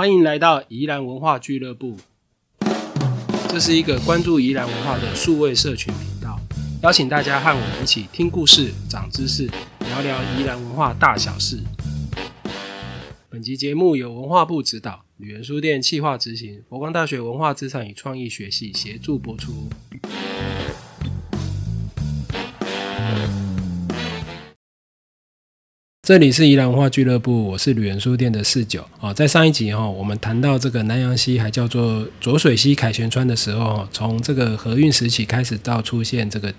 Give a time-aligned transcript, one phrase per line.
[0.00, 1.94] 欢迎来到宜兰文化俱乐部。
[3.50, 6.40] 这是一个关注宜兰文化的数位社群频道，
[6.82, 9.46] 邀请大家和我们一起听故事、长知识，
[9.80, 11.58] 聊聊宜兰文化大小事。
[13.28, 19.68] 本集节目由文化部指导，旅人书店企划执行，佛光大学文化资产与创意学系协助播出。
[26.10, 29.14] 这里是宜兰文化俱乐部，我是旅人书店的四九啊。
[29.14, 36.52] 在上一集哈，我们谈到这个南洋溪还叫做浊水溪凯旋川的时候，从这个河运时期开始到出现这个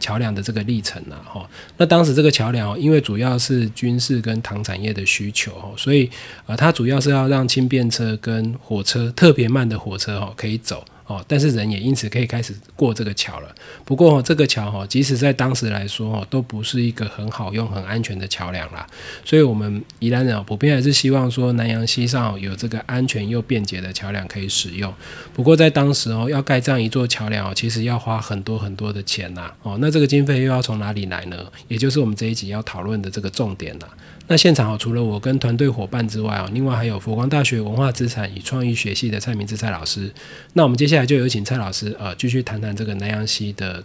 [0.00, 1.48] 桥梁的这个历程了哈。
[1.76, 6.10] 那当时这个桥梁因为主要是军事跟糖产业的需求所以
[6.46, 10.84] 呃，它主要是要让轻便车跟火车特别慢的火车哈可以走。
[11.08, 13.48] 哦，但是人也因此可以开始过这个桥了。
[13.86, 18.86] 不过这个桥哈，即使在当时来说哦，都不是一个很好用、很安全的桥梁啦。
[19.24, 24.92] 所以，我们宜兰人普遍还是希望说，南洋溪上有这个安全又便捷的桥梁可以使用。
[25.32, 29.50] 不过，在当时哦，要盖这样一座桥梁哦，其实要花很多很多的钱呐。
[29.62, 31.38] 哦，那这个经费又要从哪里来呢？
[31.68, 33.88] 也就是我们这一集要讨论的这个重点啦。
[34.30, 40.12] 那现场哦，除了我跟团队伙伴之外哦，另外还有佛光大学文化资产与创意学系的蔡明志蔡老师。
[40.52, 43.82] 那我们接下来就有请蔡老师呃，继续谈谈这个南洋溪的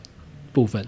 [0.51, 0.85] 部分。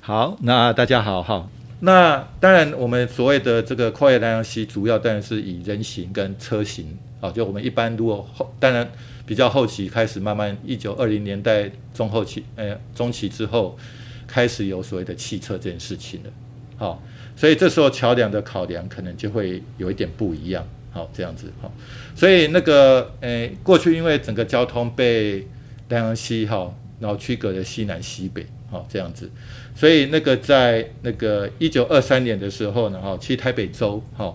[0.00, 1.48] 好，那大家好哈。
[1.80, 7.30] 那当然，我们所谓的这个跨越南洋溪，主要当然是以人行跟车行啊。
[7.30, 8.86] 就我们一般如果后，当然
[9.24, 13.78] 比较后期开始慢慢，一九二零年代中后期，呃，中期之后
[14.26, 16.30] 开始有所谓的汽车这件事情了。
[16.76, 17.02] 好。
[17.36, 21.70] 所以这时候桥梁的考量可能就会有一点不一样，好这样子好。
[22.14, 25.46] 所以那个诶，过去因为整个交通被
[25.88, 29.30] 南洋溪哈，然后区隔了西南西北，好这样子。
[29.74, 34.34] 所以那个在那个一九二三年的时候呢，哈，其实台北州哈，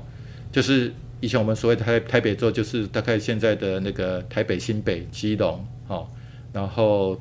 [0.51, 6.07] 就是以前我们所谓的台台北州，就是大概现在的那个台北、新北、基隆，哈，
[6.53, 7.19] 然后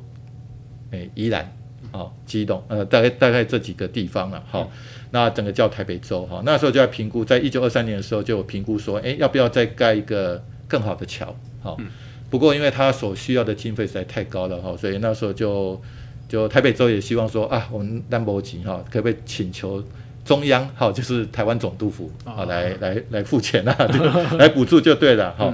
[0.90, 1.50] 诶宜兰，
[1.92, 4.66] 好基隆，呃，大概大概这几个地方了，哈。
[5.12, 11.34] 那整个叫台北州哈，那时候就要评估，在一九二三年的时候就有评估说，哎，要不要再盖一个更好的桥？
[11.60, 11.76] 好，
[12.30, 15.80] 不过因为它所需要的经费实在太高了哈，所以那时候就
[16.28, 19.82] 就台北州也希望说啊，我们兰博基哈，可不可以请求
[20.24, 23.76] 中央哈，就是台湾总督府啊，来来来付钱啊，
[24.38, 25.52] 来补助就对了哈。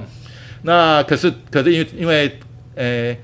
[0.61, 2.31] 那可是可是因为因为
[2.75, 3.17] 呃，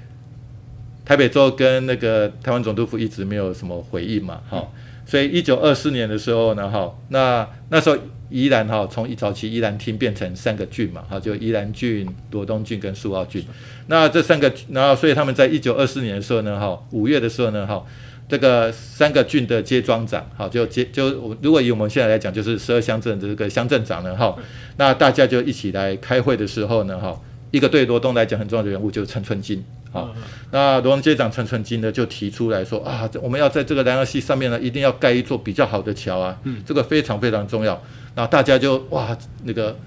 [1.05, 4.67] 台北州跟那个台湾总督府一直没有什么回应嘛，哈。
[5.05, 7.97] 所以一九二四年的时候呢，哈，那那时候
[8.29, 13.43] 宜兰哈从一早期宜兰厅变成三个郡嘛，哈，就宜兰郡、罗东郡跟苏澳郡。
[13.87, 17.85] 那这三个，然后所以他们在一九二四年的时候呢，哈，五月的时候呢，哈，
[18.29, 24.33] 这个三个郡的街庄长，哈，就接就如果以我们现在来讲，就是十二乡镇的这个乡镇长呢，哈，
[24.77, 27.19] 那大家就一起来开会的时候呢，哈，
[27.53, 29.63] 一个对罗东来讲很重要的人物就是陈春金。
[29.91, 30.11] 好，
[30.49, 37.79] 那罗东街长陈春金呢就提出来说啊，我们要在这个南洋溪上面呢，一定要盖一座比较好的桥啊，嗯，这个非常非常重要。
[38.15, 39.77] 那大家就哇，那个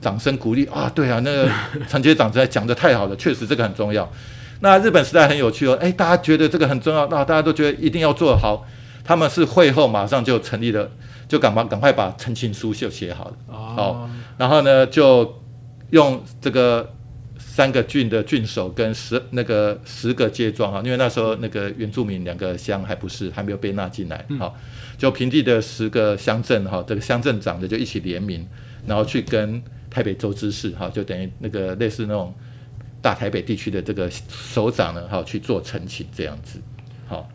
[0.00, 1.50] 掌声鼓励啊，对啊，那个
[1.90, 4.08] 陈街长在讲的太好了，确实这个很重要。
[4.60, 8.64] 那日本时代很有趣哦，哎，大家觉得这个很重要，那大家都觉得一定要做好。
[9.04, 10.88] 他们是会后马上就成立了，
[11.26, 14.08] 就赶忙赶快把陈情书就写好了，好，
[14.38, 15.41] 然后呢就
[15.92, 16.92] 用这个。
[17.38, 24.56] 三个郡的郡守跟十那个十个街庄啊，因为那时候那个原住民两个乡还不是还没有被纳进来，好，
[24.96, 28.46] 就平地的十个乡镇哈，这个乡镇长的就一起联名，
[28.86, 32.32] 然后去跟台北州知事哈，就等于那个类似那种
[33.02, 36.58] 大台北地区的这个首长呢哈去做陈情这样子，
[37.06, 37.28] 好，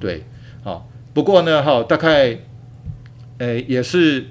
[0.00, 0.24] 对，
[0.64, 2.36] 好，不过呢哈，大概，
[3.38, 4.26] 诶也是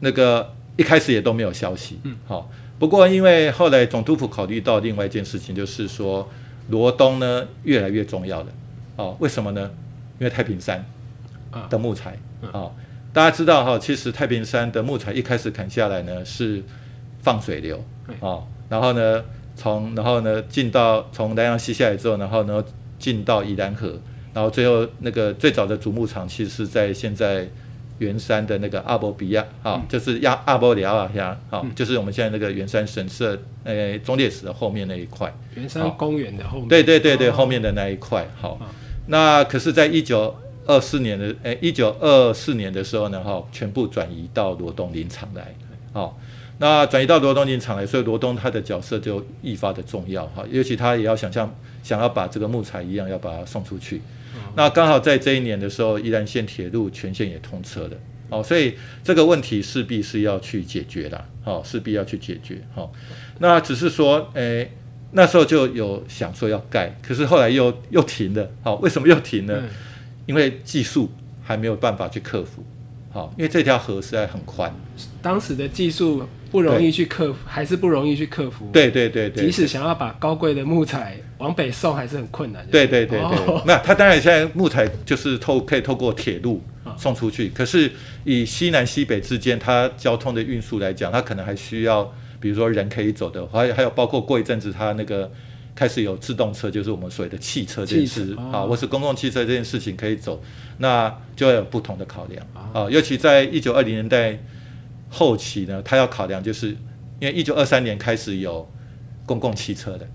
[0.00, 2.50] 那个一开始也都没有消息，嗯，好。
[2.78, 6.28] 不过，因为后来总督府考虑到另外一件事情，就是说
[6.68, 8.46] 罗东呢越来越重要了。
[8.96, 9.70] 哦，为什么呢？
[10.18, 10.84] 因为太平山
[11.70, 12.18] 的木材
[12.52, 12.70] 啊，
[13.12, 16.62] 大家知道哈，其实太平山的木材一开始砍下来呢是
[17.20, 17.82] 放水流
[18.20, 19.24] 啊，然后呢
[19.56, 22.64] 从然后呢进到从南洋溪下来之后，然后呢
[22.98, 23.98] 进到宜兰河，
[24.32, 27.48] 然后最后那个最早的竹木厂其实是在现在。
[27.98, 35.32] 圆山的那个阿波比亚，哈，就是亚阿波里亚瓦亚，哈，就是我们现在那个圆山神社，呃，忠烈祠的后面那一块。
[35.54, 36.68] 圆山公园的后面。
[36.68, 38.58] 对对对对，后面的那一块，好。
[39.06, 40.34] 那可是，在一九
[40.66, 45.54] 二四年的，诶，一九二四年的时候呢，哈，全部转移到罗东林场来，
[45.92, 46.18] 好。
[46.58, 51.52] 那转移到罗东林场来，所以罗东它的角色就愈发的重要，哈，尤其他也要想象，
[51.82, 54.00] 想要把这个木材一样，要把它送出去。
[54.56, 57.96] 那刚好在这一年的时候，宜兰县铁路全线也通车了，
[58.30, 62.90] 哦，所以这个问题势必是要去解决的，哦，势必要去解决，哦，
[63.38, 64.70] 那只是说，诶，
[65.12, 69.62] 那时候就有想说要盖，可是后来又又停了，好，为什么又停呢？
[70.26, 71.10] 因为技术
[71.42, 72.64] 还没有办法去克服，
[73.10, 74.74] 好，因为这条河实在很宽，
[75.20, 86.62] 当时的技术不容易去克服，还是不容易去克服，对对对对，即使想要把高贵的木材往北送，还是很困难，对对对对，那他当然现在木材就是透可以透过铁路。
[86.96, 87.90] 送出去，可是
[88.22, 92.04] 以西南西北之间，它交通的运输来讲，它可能还需要，
[92.38, 95.28] 比如说人可以走的，还还有包括过一阵子，它那个
[95.74, 100.40] 开始有自动车，就是我们所谓的汽车这件事啊，或是公共汽车这件事情可以走，
[100.78, 102.88] 那就要有不同的考量啊。
[102.88, 104.38] 尤其在一九二零年代
[105.14, 106.70] 后期呢，它要考量，就是
[107.20, 108.68] 因为一九二三年开始有
[109.24, 110.06] 公共汽车的，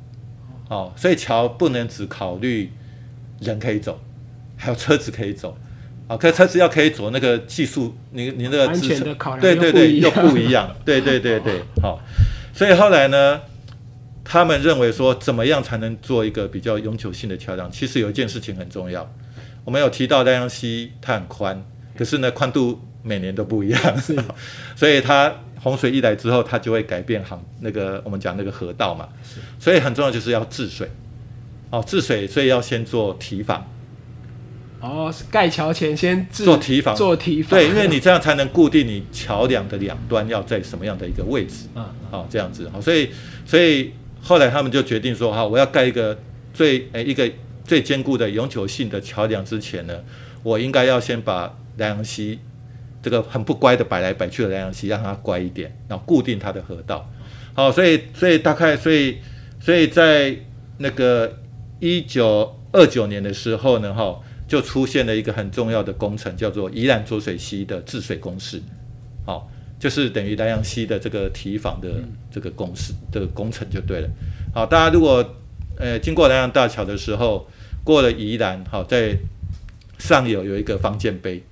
[0.67, 2.71] 哦，所以桥不能只考虑
[3.39, 3.99] 人可以走，
[4.57, 5.57] 还有车子可以走。
[6.09, 8.99] 啊，可车子要可以走，那个技术，你你那个安全
[9.39, 11.99] 对对对，又不一样，对对对对， 好，
[12.51, 13.39] 所以后来呢，
[14.23, 17.71] 他们认为说，怎么样才能做一个比较永久性的桥梁？
[17.71, 19.07] 其实有一件事情很重要，
[19.63, 21.63] 我们有提到大江溪它很宽，
[21.95, 23.81] 可是呢，宽度每年都不一样，
[24.75, 29.07] 所以它洪水一来之后，它就会改变航那个我们讲那个河道嘛，
[29.59, 30.89] 所以很重要就是要治水，
[31.69, 33.65] 哦，治水，所以要先做堤防。
[34.81, 43.09] 哦，盖桥前先做堤防，做堤防，对，因为你这样才能固定你桥梁的两端要在什么样的一个位置，嗯，好，这样子，好，所以，
[43.45, 43.91] 所以
[44.21, 46.17] 后来他们就决定说，哈，我要盖一个
[46.53, 47.29] 最诶一个
[47.65, 49.99] 最坚固的永久性的桥梁之前呢，
[50.43, 52.39] 我应该要先把莱阳溪
[53.01, 57.09] 这个很不乖的摆来摆去的莱阳溪让它乖一点，然后固定它的河道，
[57.53, 59.17] 好，所以，所以大概，所以，
[59.59, 60.35] 所以在
[60.77, 61.37] 那个
[61.79, 64.19] 一九二九年的时候呢，哈。
[64.49, 68.59] 就出现了一个很重要的工程，叫做宜兰浊水溪的治水公式，
[69.23, 69.47] 好，
[69.77, 71.87] 就是等于南阳溪的这个堤防的
[72.31, 74.09] 这个公式的工程就对了。
[74.51, 75.23] 好，大家如果
[75.77, 77.47] 呃经过南阳大桥的时候，
[77.83, 79.15] 过了宜兰，好，在
[79.99, 81.48] 上游有一个方建碑，好，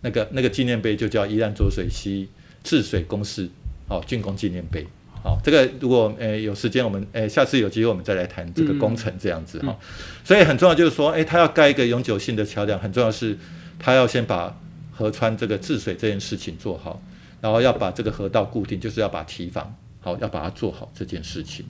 [0.00, 2.28] 那个那个纪念碑就叫宜兰浊水溪
[2.62, 3.48] 治水公式，
[3.88, 4.86] 好，竣工纪念碑。
[5.22, 9.76] 好，这个如果诶有时间，我们诶下次有机会我们再来谈这个工程这样子哈。
[10.22, 13.36] 所以很重要就是说，诶，他要盖一个永久性的桥梁，很重要是，
[13.80, 14.56] 他要先把
[14.92, 17.02] 河川这个治水这件事情做好，
[17.40, 21.66] 然后要把这个河道固定，就是要把堤防好，要把它做好这件事情。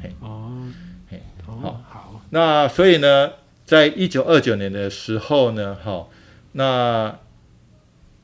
[0.00, 0.52] 嘿，哦，
[1.10, 2.24] 嘿，好，好。
[2.30, 3.30] 那所以呢，
[3.64, 6.06] 在一九二九年的时候呢，哈，
[6.52, 7.18] 那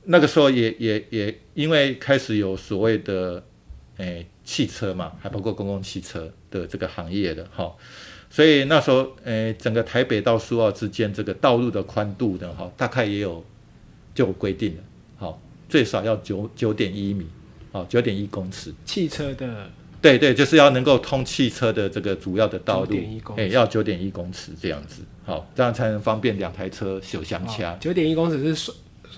[0.04, 3.44] 那个时候也也也因为开始有所谓的
[3.96, 4.26] 诶。
[4.46, 7.74] 汽车嘛，还包括公共汽车的这个行业的哈，
[8.28, 13.42] 所以那时候，诶，整个台北到苏澳之间这个道路的宽度呢，哈，大概也有
[14.14, 14.82] 就有规定了，
[15.16, 17.26] 好，最少要九九点一米，
[17.72, 18.70] 好，九点一公尺。
[18.84, 19.70] 汽车的，
[20.02, 22.98] 对对，就是要能够通汽车的这个主要的道路，
[23.38, 27.74] 哎，要九点一公尺这样子，好，这样才能方便两台车手相掐。
[27.76, 28.70] 九点一公尺是。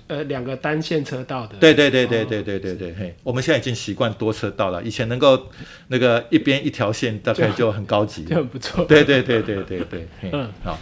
[0.06, 1.56] 呃，两个单线车道的。
[1.58, 4.82] 对对对对对对对对，嘿，我们现在已经习惯多车道了。
[4.82, 5.48] 以前能够
[5.88, 8.84] 那个一边一条线，大概就很高级，就很不错。
[8.84, 10.78] 对对对对对对， 嗯，好。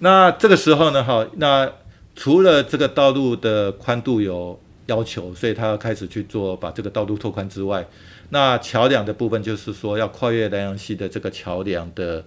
[0.00, 1.70] 那这个时候呢，哈，那
[2.14, 7.86] 除了这个道路的宽度有要求，所以他要开始去做把这个道路拓宽之外，
[8.30, 12.24] 那桥梁的部分就是说要跨越南洋溪的这个桥梁的。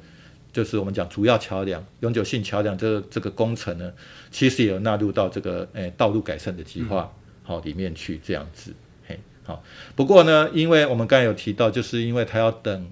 [0.53, 3.89] 就是我们讲主要桥梁、永久性桥梁这个这个工程呢，
[4.31, 7.09] 其实也有纳入到这个诶道路改善的计划
[7.43, 8.73] 好里面去这样子，
[9.07, 9.63] 嘿好。
[9.95, 12.85] 不过呢，因为我们刚才有提到，就是因为它要等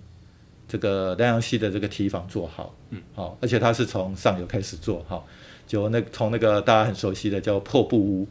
[0.69, 3.01] 这个南阳溪的这个堤防做好，嗯。
[3.13, 5.21] 好，而且它是从上游开始做哈，
[5.67, 8.27] 就那从那个大家很熟悉的叫破布屋，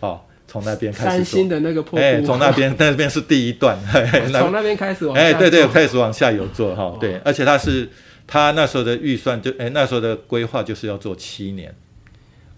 [0.00, 3.78] 好，从那边开始三星的那个破布，哎，从那边 那边是第一段，
[4.32, 7.88] 从那边开始往哎对对开始往下游做哈，对，而且它是。
[8.26, 11.74] 他那时候的预算就哎，那时候的规划就是要做七年，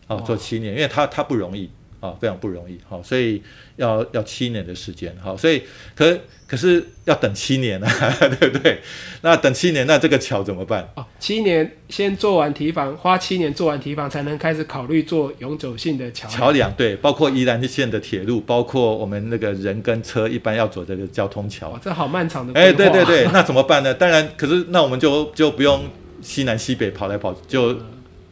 [0.07, 1.71] 哦，做七年，因为他他不容易。
[2.01, 3.43] 啊，非常不容易，好，所以
[3.77, 5.63] 要要七年的时间，好，所以
[5.95, 6.19] 可。
[6.49, 7.91] 可是要等七年啊，
[8.39, 8.79] 对不对？
[9.23, 10.89] 那等七年，那这个桥怎么办？
[10.95, 16.73] 哦，七年先做完提防，花七年做完提防，才能开始考虑做永久性的桥桥梁。
[16.75, 21.77] 对，包括宜兰线的铁路，包括我们那个人跟车一般要走这个交通桥。
[21.83, 22.53] 这好漫长的。
[22.53, 23.93] 哎，对对对， 那怎么办呢？
[23.93, 25.91] 当然，可是那我们就就不用
[26.23, 27.77] 西南西北跑来跑，就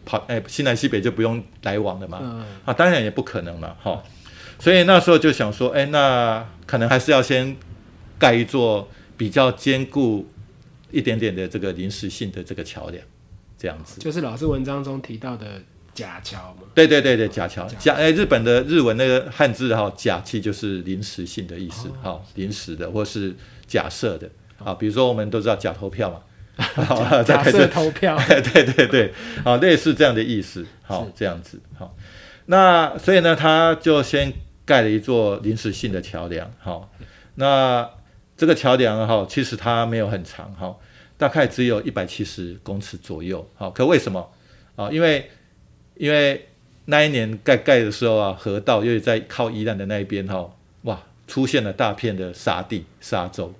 [0.04, 2.46] 跑哎西南西北就不用来往了嘛。
[2.64, 4.02] 啊，当然也不可能了哈。
[4.58, 7.56] 所以那时候就想说，哎，那可能还是要先。
[8.16, 10.26] 盖一座比较坚固
[10.92, 13.04] 一点点的这个临时性的这个桥梁，
[13.58, 15.60] 这样子，就是老师文章中提到的
[15.92, 23.34] 假桥嘛，对对对对，假桥甲甲哎，日本的日文那个汉字哈，假其就是临时性的意思，哦哈、临时的或是
[23.66, 24.30] 假设的
[24.62, 26.20] 啊，比如说我们都知道假投票嘛，
[26.56, 29.12] 假 假设投票， 对对对，
[29.44, 31.94] 好，类似这样的意思，好，这样子，好，
[32.46, 34.32] 那所以呢，他就先
[34.64, 36.90] 盖了一座临时性的桥梁，好，
[37.36, 37.88] 那
[38.36, 40.76] 这个桥梁哈，其实它没有很长，哈，
[41.16, 44.30] 大概只有一百七十公尺左右，好，可为什么？
[44.76, 44.90] 啊？
[44.90, 45.30] 因为
[45.96, 46.48] 因为
[46.86, 50.50] 那一年盖盖的时候啊，河道又在靠宜兰的那一边哈，
[50.82, 53.54] 哇，出现了大片的沙地沙洲，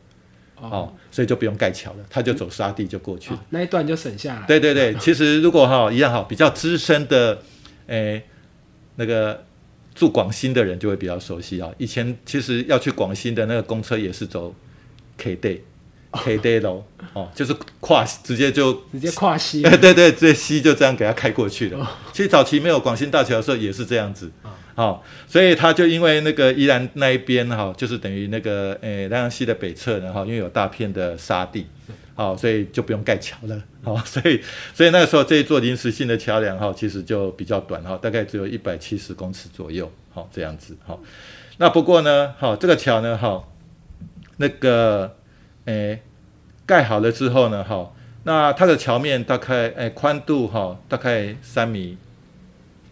[0.70, 3.36] 哦，所以就不用盖桥了，他就走沙地就过去了。
[3.36, 4.46] 哦那一段就省下来。
[4.46, 7.40] 对对对， 其实如果哈一样哈，比较资深的，
[7.86, 8.22] 诶、
[8.96, 9.44] 那个
[9.94, 11.70] 住广新的人就会比较熟悉啊。
[11.78, 14.54] 以前其实要去广新的那个公车也是走
[15.16, 15.60] K day
[16.12, 21.90] K day 楼哦，就是跨直接就直接跨西对对对，这西就这样给它开过去了。
[22.12, 24.30] 其实早期没有广新大桥的时候也是这样子，
[24.74, 31.66] 好、所以他就因为那个宜兰那一边哈、就是等于那个诶南洋溪的北侧呢哈、因为有大片的沙地，
[32.14, 34.40] 好、所以就不用盖桥了，好、所以
[34.74, 41.00] 所以那个时候这一座临时性的桥梁哈、其实就比较短哈、大概只有一百七十公尺左右，好、这样子，好、
[41.58, 43.44] 那不过呢，好、这个桥呢，哈、
[44.38, 45.16] 那个
[45.66, 46.02] 诶
[46.66, 47.92] 盖好了之后呢，哈、
[48.24, 51.96] 那它的桥面大概诶宽度哈、大概三米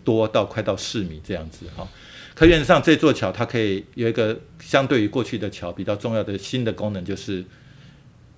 [0.05, 1.89] 多到快到四米这样子哈、
[2.35, 7.45] 可原则上这座桥它可以有一个相对于过去的桥比较重要的新的功能，就是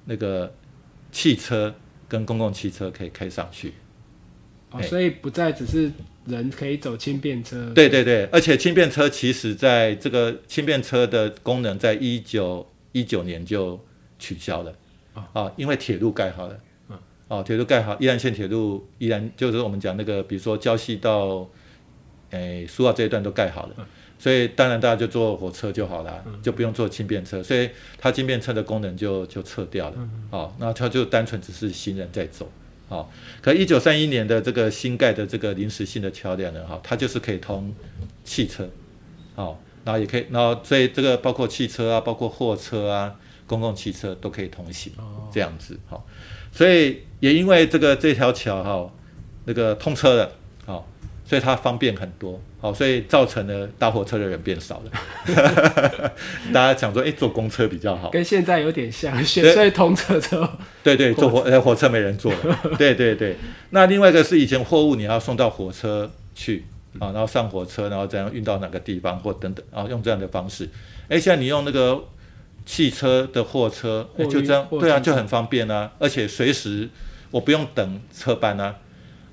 [0.04, 0.52] 那个
[1.11, 1.75] 汽车
[2.09, 3.75] 跟公共汽车可以开上去。
[4.71, 5.90] 哦，哎所以不再只是
[6.26, 7.73] 人可以走轻便车。
[7.75, 13.83] 对对对，而且轻便车其实在这个轻便车的功能，在一九一九年就
[14.18, 14.75] 取消了
[15.33, 16.59] 啊，因为铁路盖好了。
[17.28, 21.49] 哦，铁路盖好，宜兰线铁路依兰就是我们讲那个，比如说礁溪到
[22.31, 23.75] 诶苏澳这一段都盖好了，
[24.19, 29.97] 所以当然大家就坐火车就好了，就不用坐轻便车，所以它轻便车的功能就就撤掉了。
[30.31, 32.50] 哦，那它就单纯只是行人在走。
[32.90, 33.09] 哦，
[33.40, 37.75] 可一九三一年的这个新盖的这个临时性的桥梁呢，哈、它就是可以通
[38.25, 38.69] 汽车，
[39.37, 46.06] 哦，然后也可以，然后所以这个包括汽车啊，包括货车啊，公共汽车都可以通行，哦，这样子，好、
[46.52, 48.92] 所以也因为这个这条桥哈、
[49.44, 50.32] 那个通车了，
[50.64, 50.88] 好、
[51.24, 54.90] 所以它方便很多，好、所以造成了搭火车的人变少了，
[56.52, 60.48] 大家想说，哎，坐公车比较好，跟现在有点像，现所以通车之后，
[60.82, 63.36] 对对，坐火呃火车没人坐了， 对对对。
[63.70, 66.64] 那另外一个是以前货物你要送到火车去
[66.98, 70.68] 啊，然后上火车，然后怎样运到哪个地方或等等，然后用这样的方式。
[71.08, 72.02] 哎，现在你用那个
[72.64, 76.88] 汽车的货车，就这样，货对啊，就很方便啊，而且随时
[77.30, 78.76] 我不用等车班啊，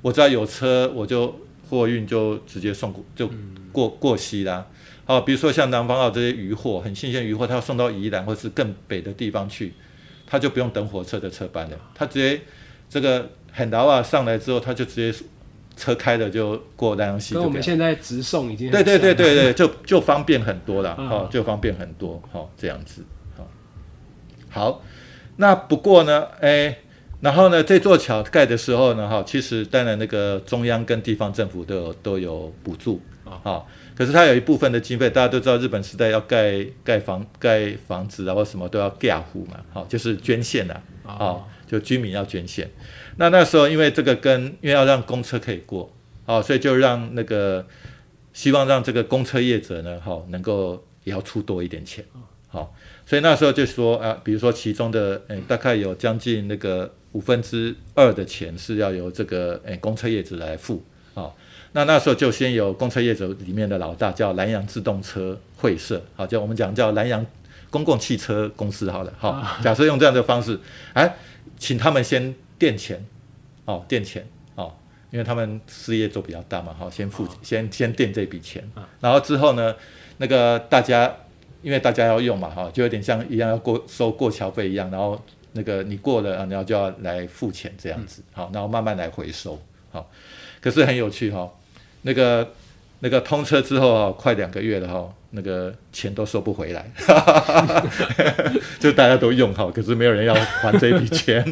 [0.01, 3.29] 我只要有车我就货运就直接送过就
[3.71, 4.67] 过过溪啦。
[5.05, 9.73] 好，比如说像南方澳这些渔货，很新鲜渔货，它要送到宜兰或是更北的地方去，
[10.27, 12.41] 他就不用等火车的车班了，他直接
[12.89, 15.25] 这个很劳啊上来之后，他就直接
[15.75, 17.49] 车开了就过南洋溪那我。
[17.49, 23.03] 们现在直送已经很对对对像对对，就就方便很多了，嗯哦，就方便很多，哦，这样子，
[24.51, 24.83] 好，
[25.37, 26.77] 那不过呢，哎，
[27.21, 33.39] 然后呢，这座桥盖的时候呢，哈，其实当然那个中央跟地方政府都有都有补助，哦。
[33.43, 33.63] 啊，
[33.95, 42.69] 可是它有一部分的经费，大家都知道，日本时代要盖盖房盖房子啊或什么都要盖户嘛，好，就是捐献呐啊，就居民要捐献。
[43.17, 45.91] 那那时候因为这个跟因为要让公车可以过，
[46.25, 47.65] 哦，所以就让那个
[48.33, 52.03] 希望让这个公车业者呢，哈、能够也要出多一点钱，
[52.47, 52.73] 好、
[53.11, 60.81] 所以那时候就说啊，比如说其中的嗯大概有将近那个五分之二的钱是要由这个诶公车业者来付，
[61.15, 61.33] 哦，
[61.73, 67.25] 那那时候就先由公车业者里面的老大叫南洋自动车会社，好，叫我们讲叫南洋
[67.69, 70.57] 公共汽车公司好了，好、假设用这样的方式，
[70.93, 71.17] 哎，
[71.59, 73.05] 请他们先垫钱，
[73.65, 74.25] 哦，垫钱，
[74.55, 74.73] 哦，
[75.09, 78.63] 因为他们事业做比较大嘛，好、先付、先先垫这笔钱，
[79.01, 79.75] 然后之后呢，
[80.15, 81.13] 那个大家
[81.61, 85.21] 因为大家要用嘛，哈、就有点像一样要过收过桥费一样，然后
[85.53, 90.09] 那个你过了，然后就要来付钱这样子，好、然后慢慢来回收，好、
[90.59, 91.51] 可是很有趣哈、
[92.03, 92.49] 那个
[92.99, 96.89] 那个通车之后哈、快两个月了哈、那个钱都收不回来，
[98.79, 101.43] 就大家都用哈，可是没有人要还这笔钱，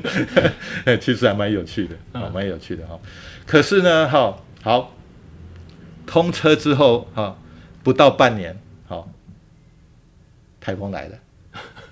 [1.02, 3.00] 其实还蛮有趣的，啊，蛮有趣的哈、
[3.46, 4.94] 可是呢，哈，好，
[6.06, 7.38] 通车之后哈、
[7.84, 8.60] 不到半年，好、
[10.70, 11.18] 台风来了。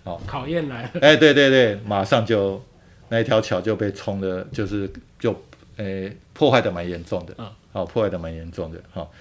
[0.04, 0.22] 哦。
[0.28, 2.64] 考验来了，哎，对对对，马上就
[3.10, 5.32] 那一条桥就被冲的，就是就
[5.78, 7.50] 呃破坏的蛮严重的，嗯。
[7.74, 9.12] 好、破坏的蛮严重的，好、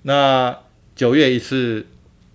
[0.00, 0.56] 那
[0.94, 1.84] 九月一次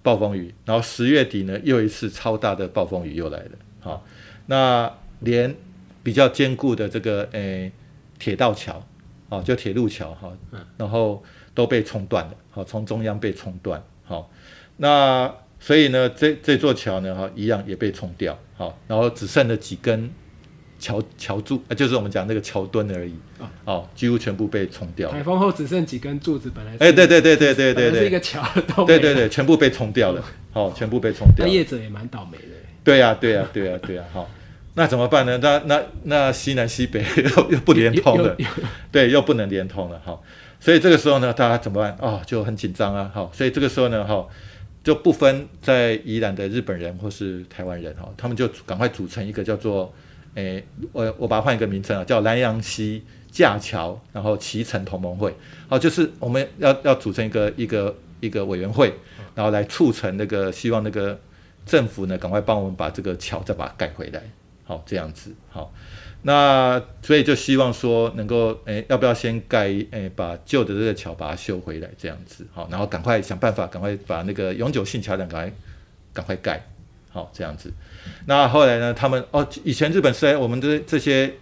[0.03, 4.05] 暴风雨，然后十月底呢又一次超大的暴风雨又来了，好、
[4.45, 5.55] 那连
[6.03, 7.71] 比较坚固的这个诶
[8.19, 8.85] 铁道桥，
[9.29, 10.31] 哦，就铁路桥哈，
[10.77, 11.23] 然后
[11.55, 14.29] 都被冲断了，好，从中央被冲断，好，
[14.77, 20.09] 那所以呢，这这座桥呢，哈，一样也被冲掉，好，然后只剩了几根
[20.79, 28.43] 桥桥柱，呃就是我们讲那个桥墩而已，啊哦，几乎全部被冲掉了，台风后只剩几根柱子，本来是哎，对对对对对对对，是一个桥
[28.75, 31.49] 都对对对，全部被冲掉了，好，全部被冲掉那了。
[31.49, 32.43] 业者也蛮倒霉的。
[32.83, 34.27] 对呀、对呀、对呀、对呀、好，
[34.73, 35.37] 那怎么办呢？
[35.37, 37.05] 那那那西南西北
[37.37, 38.35] 又又不连通了，
[38.91, 40.19] 对，又不能连通了，哈。
[40.59, 41.95] 所以这个时候呢，大家怎么办？
[41.99, 44.25] 哦，就很紧张啊，好，所以这个时候呢，哈，
[44.83, 49.93] 就不分在宜兰的日本人或是台湾人，哈，他们就赶快组成一个叫做，
[50.33, 55.35] 诶，我我把它换一个名称啊，叫南洋溪架桥，然后骑乘同盟会，
[55.67, 58.93] 好，就是我们要要组成一个一个一个委员会，
[59.35, 61.19] 然后来促成那个希望那个
[61.65, 64.23] 政府呢赶快帮我们把这个桥再把它盖回来，
[64.71, 65.73] 好，这样子，好。
[66.21, 75.53] 那所以就希望说能够，诶，要不要先盖，诶，把旧的这个桥把它修回来，这样子，好，然后赶快想办法，赶快把那个永久性桥梁赶快
[76.13, 76.65] 赶快盖，
[77.09, 77.69] 好，这样子。
[78.27, 81.33] 那后来呢，他们哦，以前日本是我们这这些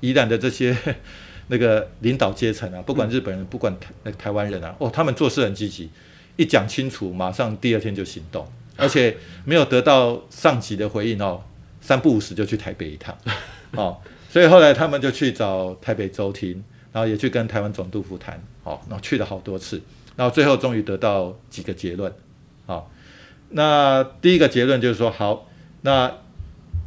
[0.00, 0.76] 宜兰的这些
[1.48, 5.88] 那个领导阶层啊，不管日本人，不管台那个台湾人啊，哦，他们做事很积极，
[6.36, 9.16] 一讲清楚，马上第二天就行动，而且
[9.46, 11.40] 没有得到上级的回应哦，
[11.82, 13.14] 三不五时就去台北一趟。
[13.76, 13.98] 哦，
[14.30, 16.62] 所以后来他们就去找台北州厅，
[16.92, 19.80] 然后也去跟台湾总督府谈，哦，然后去了好多次，
[20.14, 22.12] 然后最后终于得到几个结论，
[22.66, 22.90] 好、
[23.48, 25.48] 那第一个结论就是说，好，
[25.80, 26.18] 那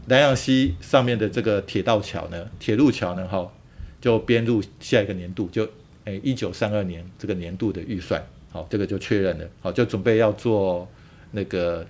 [0.05, 3.51] 南洋溪上面的这个铁道桥呢，铁路桥呢，哈、
[3.99, 5.67] 就编入下一个年度，就
[6.03, 10.87] 诶一九三二年这个年度的预算，好、这个就确认了，好、就准备要做
[11.31, 11.83] 那个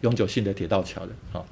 [0.00, 1.46] 永久性的铁道桥了，好、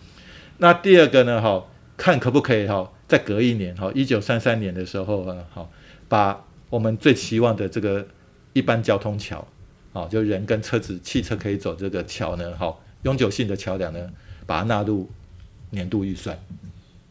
[0.59, 1.65] 那第二个呢，哈、
[1.97, 5.71] 看可不可以哈，再隔一年哈，一九三三年的时候啊，好，
[6.09, 8.07] 把我们最期望的这个
[8.53, 9.47] 一般交通桥，
[9.93, 14.11] 好，就人跟车子、汽车可以走这个桥呢，好，永久性的桥梁呢，
[14.47, 15.11] 把它纳入
[15.71, 16.39] 年度预算，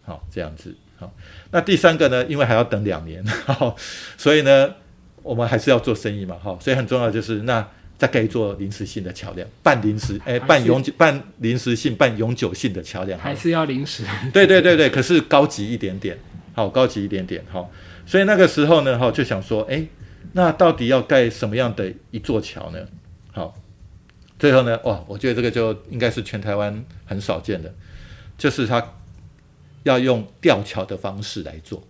[0.04, 1.14] 好，这样子，好。
[1.52, 3.76] 那第三个呢，因为还要等两年，好，
[4.18, 4.76] 所以呢，
[5.22, 7.68] 我们还是要做生意嘛，哈，所以很重要就是那。
[7.98, 14.04] 再盖一座临时性的桥梁，半临时，哎、还是半永久、半临时性、半永久性的桥梁，还是要临时。
[14.34, 16.18] 对对对对，可是高级一点点，
[16.54, 17.72] 好，高级一点点，好，
[18.06, 19.86] 所以那个时候呢，哈，就想说，哎，
[20.34, 22.80] 那到底要盖什么样的一座桥呢？
[23.32, 23.56] 好，
[24.38, 27.74] 最后呢，哇，我觉得这个就应该是全台湾很少见的，
[28.38, 28.94] 就是它
[29.84, 31.82] 要用吊桥的方式来做，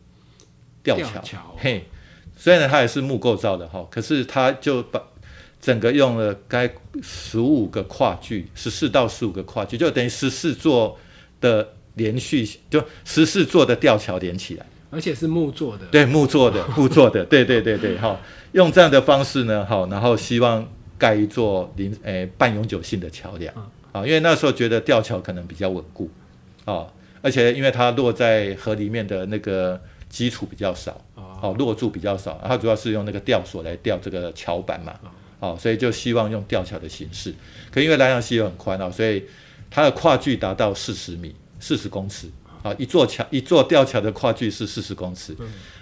[0.84, 1.56] 吊桥，吊桥。
[1.58, 1.88] 嘿，
[2.38, 5.02] 虽然它也是木构造的哈，可是它就把
[5.66, 10.96] 整个用了该十五个跨距，十四到十五个跨距，就等于十四座
[11.42, 14.66] 的连续，就十四座的吊桥连起来。
[14.92, 15.88] 而且是木做的。
[15.88, 18.16] 对，木做的， 木做的，对对对对，哈，
[18.52, 20.64] 用这样的方式呢，好，然后希望
[21.00, 23.52] 盖一座临诶半永久性的桥梁，
[23.92, 26.08] 啊，因为那时候觉得吊桥可能比较稳固，
[26.66, 26.88] 哦，
[27.24, 34.94] 而且因为它落在河里面的那个基础比较少，哦，哦，落柱比较少，它主要是用那个吊索来吊这个桥板嘛，
[35.40, 37.34] 哦，所以就希望用吊桥的形式。
[37.72, 39.24] 可因为南洋溪又很宽哦，所以
[39.70, 42.28] 它的跨距达到四十米，四十公尺。
[42.64, 45.38] 啊，一座桥一座吊桥的跨距是四十公尺，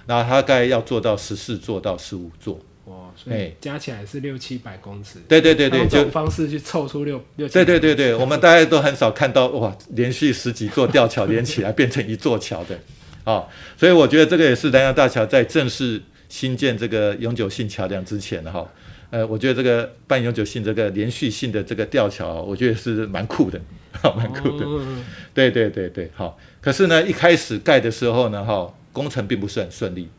[0.06, 2.60] 那它大概要做到十四座到十五座。
[2.84, 5.20] 哇，所以加起来是六七百公尺。
[5.26, 7.54] 对对对对，就方式去凑出六六七。
[7.54, 12.78] 对对对对，我们大家都很少看到哇，连续十几座吊桥连起来变成一座桥的，
[13.24, 13.46] 啊，
[13.78, 18.70] 所以我觉得这个也是南洋大桥在正式新建这个永久性桥梁之前哈，
[19.14, 24.66] 呃，我觉得这个半永久性这个连续性的这个吊桥，我觉得是蛮酷的，好， 蛮酷的。
[24.66, 24.82] 哦
[25.36, 26.36] 对对对对，好。
[26.60, 30.10] 可是呢，一开始盖的时候呢，哈，工程并不是很顺利，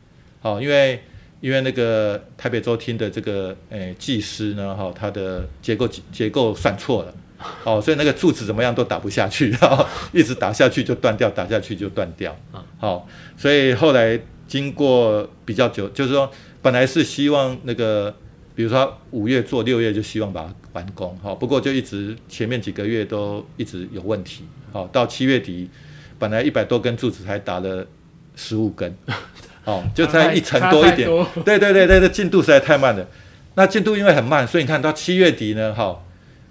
[0.41, 1.03] 好，因为
[1.41, 7.15] 因为那个台北州厅的这个诶技师呢，哈，他的结构结构算错了，
[7.65, 12.37] 哦，所以那个柱子怎么样都打不下去，然后一直打下去就断掉，打下去就断掉，
[12.79, 16.31] 好，所以后来经过比较久，就是说
[16.63, 18.15] 本来是希望那个。
[18.55, 25.69] 比如说五月做，六月就希望把它完工，好，不过就一直前面几个月都一直有问题，好，到七月底，
[26.19, 27.87] 本来一百多根柱子才打了
[28.37, 28.97] 十五根，
[29.65, 31.09] 哦，就在一层多一点，
[31.45, 33.07] 对对对对，这进度实在太慢了。
[33.57, 36.01] 那进度因为很慢，所以你看到七月底呢，哈、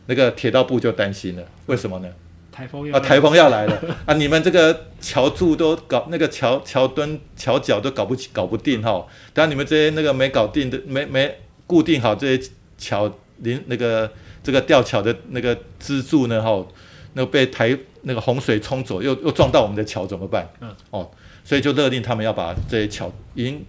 [0.08, 2.08] 那个铁道部就担心了，为什么呢？
[2.52, 4.14] 台风要啊，台风要来了 啊！
[4.14, 9.08] 你们这个桥柱都搞那个桥桥墩、桥脚都搞不起、搞不定哈。
[9.34, 11.36] 当然你们这些那个没搞定的、没没
[11.74, 14.08] 固定好这些桥临那个
[14.44, 16.64] 这个吊桥的那个支柱呢哈，
[17.14, 20.48] 那被台那个洪水冲走，又又撞到我们的桥怎么办？
[20.62, 21.10] 嗯，哦，
[21.44, 23.66] 所以就勒令他们要把这些桥已经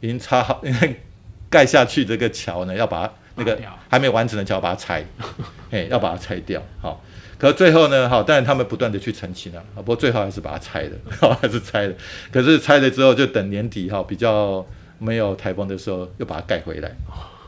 [0.00, 0.62] 已经插好、
[1.50, 5.04] 盖下去这个桥呢，要把它那个还没完成的桥把它拆，
[5.70, 7.04] 哎，要把它拆掉，好。
[7.36, 10.96] 可最后呢，好，当然他们不断的去澄清了，啊，不过最后还是把它拆了，
[11.42, 11.94] 还是拆了。
[12.32, 14.64] 可是拆了之后，就等年底哈，比较
[15.00, 16.96] 没有台风的时候，又把它盖回来，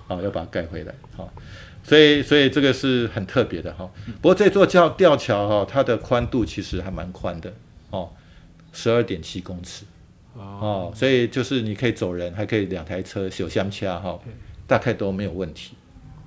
[0.09, 1.33] 啊，要把它盖回来，好。
[1.83, 3.89] 所以，所以这个是很特别的哈。
[4.21, 7.53] 不过这座吊吊桥哈，它的宽度其实还蛮宽的
[7.91, 8.11] 哦，
[8.73, 9.85] 十二点七公尺
[10.35, 14.19] 哦，所以就是你可以走人，还可以两台车手相掐哈，
[14.67, 15.77] 大概都没有问题。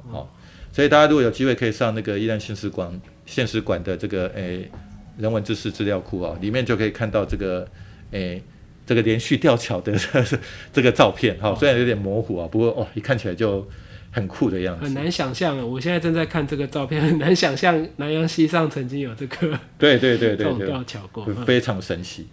[0.09, 0.33] 好，
[0.71, 4.71] 所以大家如果有机会可以上那个宜兰县史馆现实馆的这个诶
[5.17, 7.67] 人文知识资料库啊，里面就可以看到这个
[8.11, 8.41] 诶
[8.89, 9.93] 这个连续吊桥的
[10.73, 13.63] 这个照片哈，虽然有点模糊啊，不过哦一看起来就
[14.09, 14.85] 很酷的样子。
[14.85, 15.63] 很难想象啊！
[15.63, 21.23] 我现在正在看这个照片， 很难想象南洋溪上曾经有这个对对对对对，吊桥过。
[21.27, 22.25] 嗯非常神奇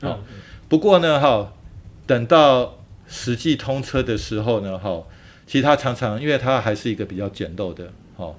[0.66, 1.52] 不过呢哈，
[2.06, 5.04] 等到实际通车的时候呢哈，
[5.46, 8.34] 其实它常常因为它还是一个比较简陋的哈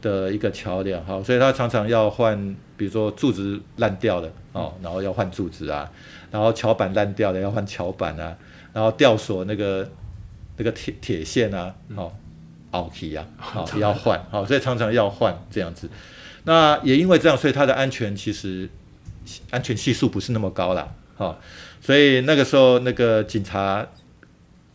[0.00, 5.86] 的一个桥梁哈，所以它常常要换，比如说柱子烂掉了哦，然后要换柱子啊，
[6.30, 8.36] 然后桥板烂掉了要换桥板啊，
[8.72, 9.88] 然后吊索那个
[10.56, 12.12] 那个铁铁线啊，哦，
[12.72, 15.88] 凹起啊，好、也要换，好、所以常常要换这样子。
[16.44, 18.68] 那也因为这样，所以它的安全其实
[19.50, 21.38] 安全系数不是那么高啦，哈、
[21.80, 23.86] 所以那个时候那个警察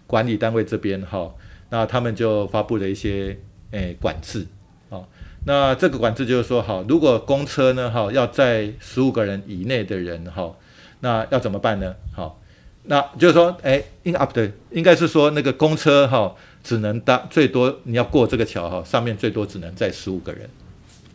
[0.05, 1.33] 管理单位这边哈、
[1.69, 3.37] 那他们就发布了一些
[3.71, 4.45] 诶、管制，
[4.89, 5.07] 哦，
[5.45, 10.55] 那这个管制就是说，好，如果公车呢，哈，要在十五个人以内的人，哈，
[11.03, 11.93] 那要怎么办呢？
[12.15, 12.39] 好，
[12.83, 20.49] 那就是说，哎，应啊不对，应该是说那个公车哈，只能搭最多你要过这个桥哈，上面最多只能载十五个人，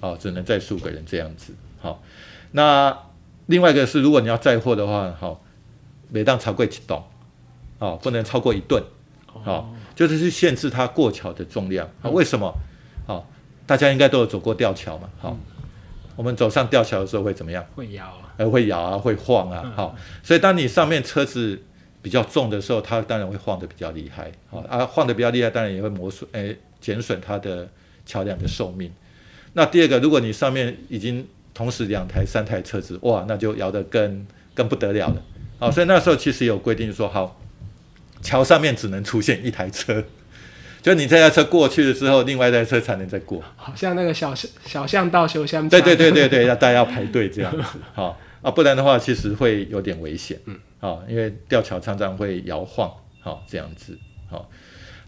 [0.00, 2.02] 哦，只能载十五个人这样子，好，
[2.52, 2.94] 那
[3.46, 5.42] 另外一个是，如果你要载货的话，好，
[6.10, 7.00] 每当超过一吨，
[7.78, 8.84] 哦，不能超过一吨，
[9.32, 12.54] 哦，就是去限制它过桥的重量，啊，为什么？
[13.06, 13.26] 好，
[13.66, 15.34] 大家应该都有走过吊桥嘛，好，
[16.18, 17.64] 我们走上吊桥的时候会怎么样？
[17.76, 21.62] 会摇啊，呃，会摇啊，会晃啊，嗯好，所以当你上面车子
[22.02, 27.68] 比较重的时候，它当然会晃得比较厉害，好啊，晃得比较厉害，当然也会磨损，诶，减损它的
[28.04, 28.90] 桥梁的寿命。
[29.52, 35.22] 那第二个，如果你上面已经同时两台、三台车子，哇，那就摇得更更不得了了，
[35.60, 37.40] 好，所以那时候其实有规定说，好，
[38.22, 40.02] 桥上面只能出现一台车。
[40.80, 43.42] 就你这台车过去了之后，另外一台车才能再过。
[43.56, 53.98] 好像那个小小巷道修香对对对对对，要大家要排队这样子， 好啊，不然的话其实会有点危险，嗯，好，因为吊桥常常会摇晃，好这样子，
[54.30, 54.48] 好，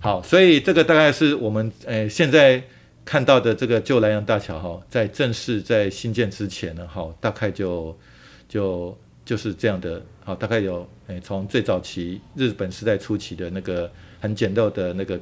[0.00, 2.62] 好，所以这个大概是我们诶、现在
[3.04, 7.96] 看到的这个旧南洋大桥哈，在正式在新建之前呢，哈，大概就
[8.48, 15.18] 就就是这样的，好，大概有诶、从最早期日本时代初期的那个很简陋的那个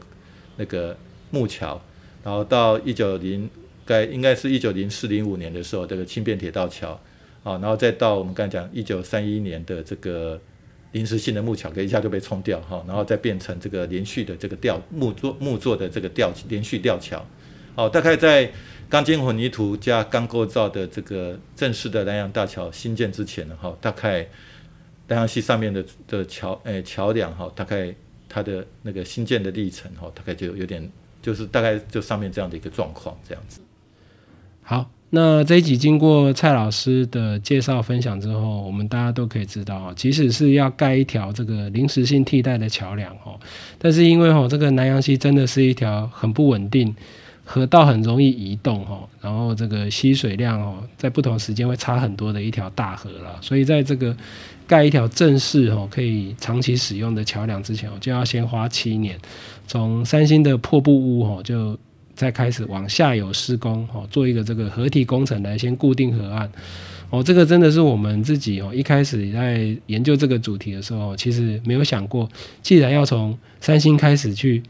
[0.59, 0.95] 那个
[1.31, 1.81] 木桥，
[2.23, 3.49] 然后到一九零
[3.87, 7.01] 该应该是一九零四零五年的时候，这个轻便铁道桥，
[7.43, 10.39] 啊，然后再到我们刚才讲一九三一年的这个
[10.93, 17.25] 临时性的木桥，给一下就被冲掉哈，然后再变成这个连续的这个吊木座木座的这个吊连续吊桥，
[17.75, 18.51] 好，大概在
[18.91, 24.27] 钢筋混凝土加钢构造的这个正式的南洋大桥新建之前呢，哈，大概
[25.07, 27.95] 南洋溪上面的的桥诶桥梁哈，大概
[28.29, 30.89] 它的那个新建的历程哈，大概就有点
[31.23, 33.61] 就是大概就上面这样的一个状况这样子。
[34.63, 43.41] 好，那这一集经过蔡老师的介绍分享之后，我们大家都可以知道，即使是要盖一条这个临时性替代的桥梁哦，
[43.79, 46.95] 但是因为哦，这个南洋溪真的是一条很不稳定。
[47.51, 54.15] 河道很容易移动哦，然后这个吸水量哦，在不同时间会差很多的一条大河了，所以在这个
[54.69, 59.19] 盖一条正式哦可以长期使用的桥梁之前哦，就要先花七年，
[59.67, 61.77] 从三星的破布屋哦就
[62.15, 66.49] 再开始往下游施工哦，做一个这个合体工程来先固定河岸
[67.11, 72.29] 哦，这个真的是我们自己哦一开始在研究这个主题的时候，其实没有想过，
[72.63, 74.63] 既然要从三星开始去。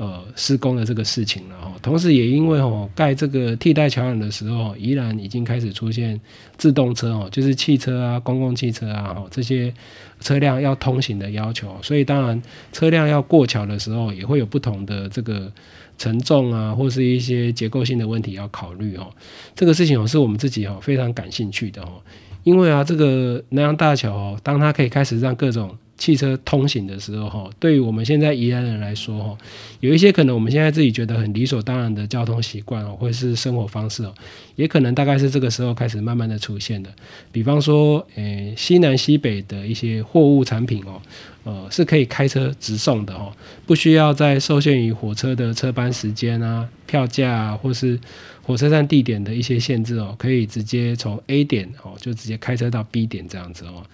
[0.00, 1.72] 呃施工的这个事情了哈。
[1.82, 6.18] 同时也因为哦盖这个替代桥梁的时候，宜兰已经开始出现
[6.56, 9.72] 自动车哦，就是汽车啊、公共汽车啊哈这些
[10.20, 15.52] 车辆要通行的要求，所以当然车辆要过桥的时候，也会有不同的这个
[15.98, 19.10] 承重啊，或是一些结构性的问题要考虑哦。
[19.54, 22.00] 这个事情哦是我们自己哦非常感兴趣的哦。
[22.42, 29.38] 因为啊，这个南洋大桥哦，当它可以开始让各种汽车通行的时候，哈，对于我们现在宜兰人来说，哈，
[29.80, 34.14] 有一些可能我们现在自己觉得很理所当然的交通习惯哦，或是生活方式哦，
[34.56, 36.90] 也可能大概是这个时候开始慢慢的出现的。
[37.30, 41.02] 比方说，诶，西南西北的一些货物产品哦，
[41.44, 43.30] 呃，是可以开车直送的哦，
[43.66, 48.00] 不需要再受限于火车的车班时间啊、票价啊，或是。
[48.42, 53.84] 火车站地点的一些限制哦，可以直接从 A 点哦，就直接开车到 B 点这样子哦。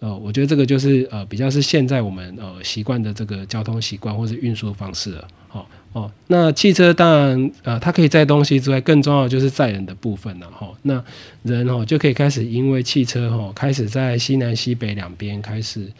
[0.00, 5.28] 呃，我觉得这个就是呃比较是现在我们呃习惯的这个交通习惯或是运输方式了。
[5.50, 10.68] 哦哦，那汽车当然呃它可以载东西之外，更重要就是载人的部分了哈。
[10.82, 11.02] 那
[11.42, 15.90] 人哦就可以开始因为汽车哦开始在西南西北两边开始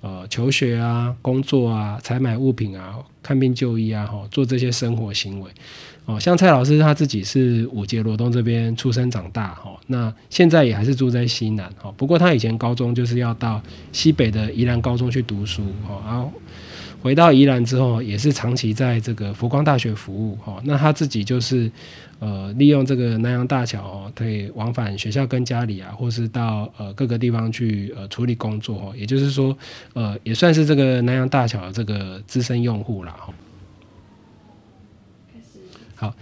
[0.00, 5.50] 呃求学啊、工作啊、采买物品啊、看病就医啊哈，做这些生活行为。
[6.06, 16.30] 哦，像蔡老师他自己是五节罗东这边出生长大，哈，那现在也还是住在西南，哈，不过他以前高中就是要到西北的宜兰高中去读书，哈，然后
[17.00, 21.72] 回到宜兰之后，也是长期在这个佛光大学服务，哈，那他自己就是
[22.18, 29.56] 呃利用这个南洋大桥，哦，可以往返学校跟家里啊，或是到呃各个地方去呃处理工作，哈，也就是说，
[29.94, 33.32] 呃也算是这个南洋大桥这个资深用户了，哈。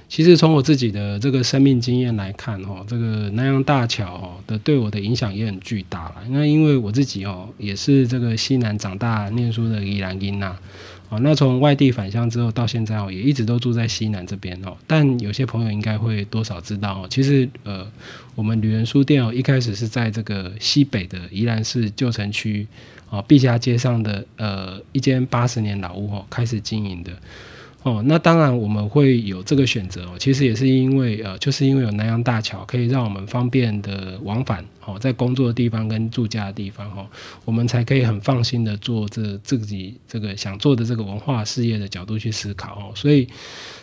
[0.09, 6.17] 其实从我自己的这个生命经验来看，哦，这个南洋大桥的对我的影响也很巨大了。
[6.29, 10.57] 那因为我自己哦也是这个西南长大念书的宜兰英呐，
[11.09, 14.77] 哦，那从外地返乡之后到现在哦，也一直都住在西南这边哦。
[14.87, 17.87] 但有些朋友应该会多少知道哦，其实呃，
[18.35, 22.67] 我们旅人书店哦一开始是在这个西北的宜兰市旧城区
[23.11, 27.13] 哦碧霞街上的呃一间八十年老屋哦开始经营的。
[27.85, 37.05] 哦，那当然我们会有这个选择哦，其实也是因为呃，就是因为有南洋大桥可以让我们方便的往返哦，在工作的地方跟住家的地方哦，
[37.45, 43.27] 我们才可以很放心的做这自己这个想做的这个文化事业的角度去思考哦，所以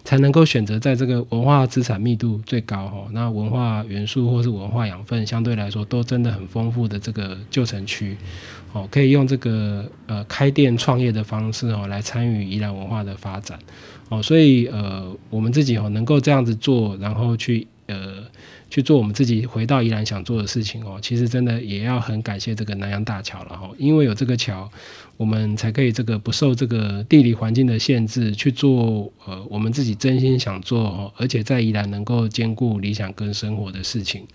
[0.06, 8.16] 才能够选择在这个文化资产密度最高哦，那文化元素或是文化养分相对来说都真的很丰富的这个旧城区。
[8.72, 13.58] 哦，可以用这个呃开店创业的方式哦，来参与宜兰文化的发展
[14.10, 18.24] 哦，所以呃我们自己哦能够这样子做，然后去呃
[18.70, 24.70] 去做我们自己回到宜兰想做的事情哦，其实真的也要很感谢这个南洋大桥了哈，因为有这个桥，
[25.18, 34.26] 我们才可以这个不受这个地理环境的限制去做呃我们自己真心想做哦，而且在宜兰能够兼顾理想跟生活的事情。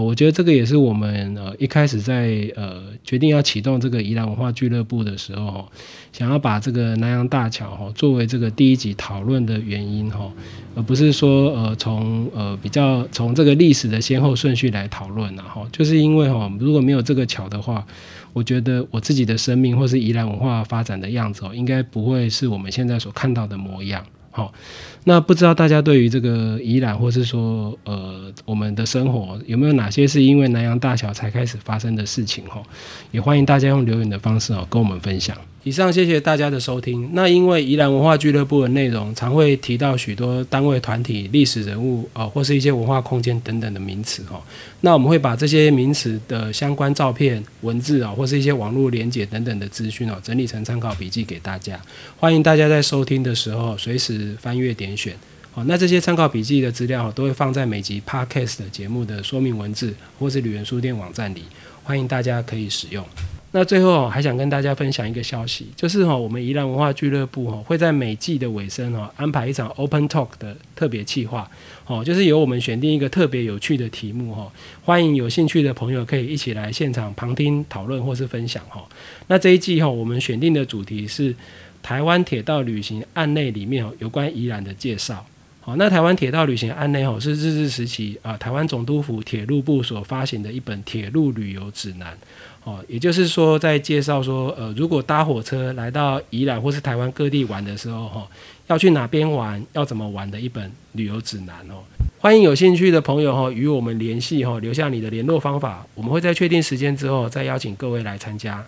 [0.00, 5.66] 我觉得这个也是我们呃一开始在呃决定要启动这个宜兰文化俱乐部的时候，
[6.12, 10.32] 想要把这个南洋大桥哈作为这个第一集讨论的原因哈，
[10.74, 17.86] 而不是说呃从呃比较从这个历史的先后顺序来讨论然后，就是因为哈如果没有这个桥的话，
[18.32, 24.04] 我觉得我自己的生命或是宜兰文化发展的样子哦，应该不会是我们现在所看到的模样。
[24.36, 24.52] 好，
[25.04, 32.44] 那不知道大家对于这个宜兰，或是说呃我们的生活，有没有哪些是因为南洋大桥才开始发生的事情？
[32.44, 32.62] 哈，
[33.12, 35.34] 也欢迎大家用留言的方式哦跟我们分享。
[35.66, 37.10] 以上谢谢大家的收听。
[37.12, 44.40] 那因为宜兰文化俱乐部的内容常会提到许多单位、团体、历史人物啊，或是一些文化空间等等的名词哈。
[44.82, 51.80] 那我们会把这些名词的相关照片、文字啊，或是一些网络连接等等的资讯哦，整理成参考笔记给大家。
[52.16, 55.16] 欢迎大家在收听的时候随时翻阅点选。
[55.50, 61.42] 好，那这些参考笔记的资料都会放在每集 Podcast 节目的说明文字，或是旅人书店网站里，
[61.82, 63.04] 欢迎大家可以使用。
[63.52, 71.48] 那最后还想跟大家分享一个消息，就是哈，我们宜兰文化俱乐部哈会在每季的尾声哈安排一场 Open Talk 的特别企划，
[71.86, 74.52] 哦，就是由我们选定一个特别有趣的题目哈，
[74.84, 78.84] 欢迎有兴趣的朋友可以一起来现场旁听讨论或是分享哈。
[79.28, 81.34] 那这一季哈，我们选定的主题是
[81.82, 85.24] 台湾铁道旅行案内里面有关宜兰的介绍。
[85.60, 92.16] 好，那台湾铁道旅行案内哦是日治时期啊台湾总督府铁路部所发行的一本铁路旅游指南。
[92.66, 98.26] 哦，也就是说，在介绍说，呃，如果搭火车来到宜兰或是台湾各地玩的时候，哈，
[98.66, 101.78] 要去哪边玩，要怎么玩的一本旅游指南哦。
[102.18, 108.66] 欢迎有兴趣的朋友哈与我们联系哈，留下你的联络方法，我们会在确定时间之后再邀请各位来参加。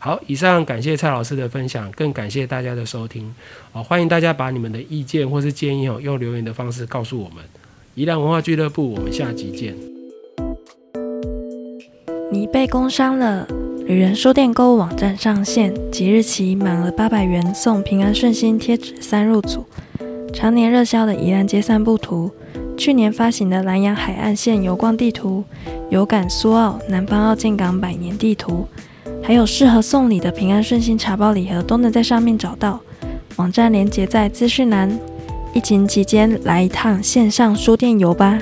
[0.00, 3.32] 好，以上感谢蔡老师的分享，更感谢大家的收听。
[3.70, 7.44] 好，欢迎大家把你们的意见或是建议哦，用留言的方式告诉我们。
[7.94, 9.91] 宜兰文化俱乐部，我们下集见。
[12.32, 13.46] 你被工伤了。
[13.84, 19.66] 旅人书店购物网站上线，即日起满额八百元送平安顺心贴纸三入组。
[20.32, 22.30] 常年热销的宜兰街散步图，
[22.74, 25.44] 去年发行的南洋海岸线游逛地图，
[25.90, 28.66] 有感苏澳南方澳建港百年地图，
[29.22, 32.80] 还有适合送礼的平安顺心茶包礼盒，都能在上面找到。
[33.36, 34.90] 网站连接在资讯栏。
[35.54, 38.38] 疫情期间来一趟线上书店游吧。